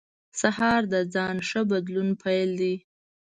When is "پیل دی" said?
2.21-2.75